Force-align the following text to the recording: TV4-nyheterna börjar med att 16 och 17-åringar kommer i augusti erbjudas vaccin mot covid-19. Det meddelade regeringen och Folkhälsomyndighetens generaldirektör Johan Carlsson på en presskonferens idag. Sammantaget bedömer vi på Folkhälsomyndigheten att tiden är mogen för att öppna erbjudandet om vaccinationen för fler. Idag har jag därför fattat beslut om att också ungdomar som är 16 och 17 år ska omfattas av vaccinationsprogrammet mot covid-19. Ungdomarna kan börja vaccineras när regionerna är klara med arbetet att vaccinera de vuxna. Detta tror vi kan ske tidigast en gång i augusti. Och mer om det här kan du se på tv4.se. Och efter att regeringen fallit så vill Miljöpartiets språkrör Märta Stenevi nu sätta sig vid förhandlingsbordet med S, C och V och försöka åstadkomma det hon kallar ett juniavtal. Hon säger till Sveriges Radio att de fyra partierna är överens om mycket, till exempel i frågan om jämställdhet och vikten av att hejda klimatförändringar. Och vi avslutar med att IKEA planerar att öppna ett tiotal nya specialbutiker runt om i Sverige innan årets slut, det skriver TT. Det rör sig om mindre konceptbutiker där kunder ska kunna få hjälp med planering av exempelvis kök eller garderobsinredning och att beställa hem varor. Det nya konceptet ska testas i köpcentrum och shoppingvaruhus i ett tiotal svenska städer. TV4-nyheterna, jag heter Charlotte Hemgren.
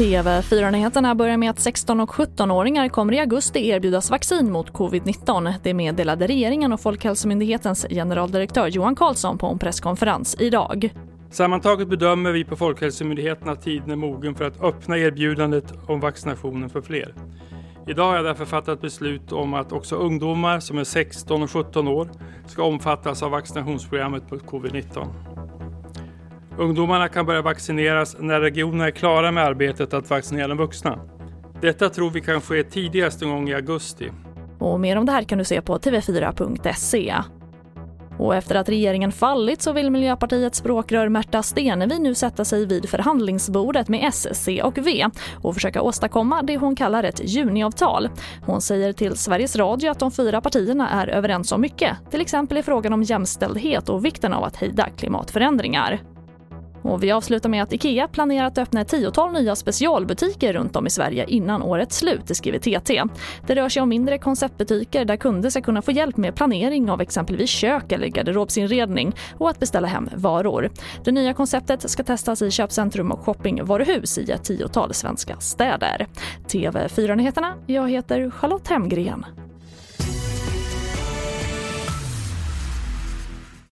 TV4-nyheterna 0.00 1.14
börjar 1.14 1.36
med 1.36 1.50
att 1.50 1.60
16 1.60 2.00
och 2.00 2.10
17-åringar 2.10 2.88
kommer 2.88 3.12
i 3.12 3.18
augusti 3.18 3.68
erbjudas 3.68 4.10
vaccin 4.10 4.52
mot 4.52 4.72
covid-19. 4.72 5.54
Det 5.62 5.74
meddelade 5.74 6.26
regeringen 6.26 6.72
och 6.72 6.80
Folkhälsomyndighetens 6.80 7.86
generaldirektör 7.90 8.68
Johan 8.68 8.96
Carlsson 8.96 9.38
på 9.38 9.46
en 9.46 9.58
presskonferens 9.58 10.36
idag. 10.38 10.90
Sammantaget 11.30 11.88
bedömer 11.88 12.32
vi 12.32 12.44
på 12.44 12.56
Folkhälsomyndigheten 12.56 13.48
att 13.48 13.62
tiden 13.62 13.90
är 13.90 13.96
mogen 13.96 14.34
för 14.34 14.44
att 14.44 14.62
öppna 14.62 14.98
erbjudandet 14.98 15.72
om 15.86 16.00
vaccinationen 16.00 16.70
för 16.70 16.80
fler. 16.80 17.14
Idag 17.86 18.06
har 18.06 18.16
jag 18.16 18.24
därför 18.24 18.44
fattat 18.44 18.80
beslut 18.80 19.32
om 19.32 19.54
att 19.54 19.72
också 19.72 19.96
ungdomar 19.96 20.60
som 20.60 20.78
är 20.78 20.84
16 20.84 21.42
och 21.42 21.50
17 21.50 21.88
år 21.88 22.08
ska 22.46 22.62
omfattas 22.62 23.22
av 23.22 23.30
vaccinationsprogrammet 23.30 24.30
mot 24.30 24.42
covid-19. 24.42 25.06
Ungdomarna 26.58 27.08
kan 27.08 27.26
börja 27.26 27.42
vaccineras 27.42 28.16
när 28.18 28.40
regionerna 28.40 28.86
är 28.86 28.90
klara 28.90 29.32
med 29.32 29.44
arbetet 29.44 29.94
att 29.94 30.10
vaccinera 30.10 30.48
de 30.48 30.58
vuxna. 30.58 30.98
Detta 31.60 31.88
tror 31.88 32.10
vi 32.10 32.20
kan 32.20 32.40
ske 32.40 32.64
tidigast 32.64 33.22
en 33.22 33.30
gång 33.30 33.48
i 33.48 33.54
augusti. 33.54 34.10
Och 34.58 34.80
mer 34.80 34.96
om 34.96 35.06
det 35.06 35.12
här 35.12 35.22
kan 35.22 35.38
du 35.38 35.44
se 35.44 35.60
på 35.60 35.78
tv4.se. 35.78 37.14
Och 38.20 38.34
efter 38.34 38.54
att 38.54 38.68
regeringen 38.68 39.12
fallit 39.12 39.62
så 39.62 39.72
vill 39.72 39.90
Miljöpartiets 39.90 40.58
språkrör 40.58 41.08
Märta 41.08 41.42
Stenevi 41.42 41.98
nu 41.98 42.14
sätta 42.14 42.44
sig 42.44 42.66
vid 42.66 42.88
förhandlingsbordet 42.88 43.88
med 43.88 44.08
S, 44.08 44.26
C 44.32 44.62
och 44.62 44.78
V 44.78 45.06
och 45.42 45.54
försöka 45.54 45.82
åstadkomma 45.82 46.42
det 46.42 46.56
hon 46.56 46.76
kallar 46.76 47.04
ett 47.04 47.20
juniavtal. 47.24 48.08
Hon 48.46 48.60
säger 48.60 48.92
till 48.92 49.16
Sveriges 49.16 49.56
Radio 49.56 49.90
att 49.90 49.98
de 49.98 50.10
fyra 50.10 50.40
partierna 50.40 50.90
är 50.90 51.06
överens 51.08 51.52
om 51.52 51.60
mycket, 51.60 51.96
till 52.10 52.20
exempel 52.20 52.58
i 52.58 52.62
frågan 52.62 52.92
om 52.92 53.02
jämställdhet 53.02 53.88
och 53.88 54.04
vikten 54.04 54.32
av 54.32 54.44
att 54.44 54.56
hejda 54.56 54.88
klimatförändringar. 54.96 56.00
Och 56.82 57.02
vi 57.02 57.10
avslutar 57.10 57.48
med 57.48 57.62
att 57.62 57.72
IKEA 57.72 58.08
planerar 58.08 58.46
att 58.46 58.58
öppna 58.58 58.80
ett 58.80 58.88
tiotal 58.88 59.32
nya 59.32 59.56
specialbutiker 59.56 60.52
runt 60.52 60.76
om 60.76 60.86
i 60.86 60.90
Sverige 60.90 61.24
innan 61.28 61.62
årets 61.62 61.96
slut, 61.96 62.20
det 62.26 62.34
skriver 62.34 62.58
TT. 62.58 63.02
Det 63.46 63.54
rör 63.54 63.68
sig 63.68 63.82
om 63.82 63.88
mindre 63.88 64.18
konceptbutiker 64.18 65.04
där 65.04 65.16
kunder 65.16 65.50
ska 65.50 65.62
kunna 65.62 65.82
få 65.82 65.90
hjälp 65.90 66.16
med 66.16 66.34
planering 66.34 66.90
av 66.90 67.00
exempelvis 67.00 67.50
kök 67.50 67.92
eller 67.92 68.06
garderobsinredning 68.06 69.12
och 69.38 69.50
att 69.50 69.60
beställa 69.60 69.86
hem 69.86 70.08
varor. 70.14 70.70
Det 71.04 71.12
nya 71.12 71.34
konceptet 71.34 71.90
ska 71.90 72.02
testas 72.02 72.42
i 72.42 72.50
köpcentrum 72.50 73.12
och 73.12 73.20
shoppingvaruhus 73.20 74.18
i 74.18 74.30
ett 74.30 74.44
tiotal 74.44 74.94
svenska 74.94 75.36
städer. 75.40 76.06
TV4-nyheterna, 76.48 77.54
jag 77.66 77.90
heter 77.90 78.30
Charlotte 78.30 78.68
Hemgren. 78.68 79.26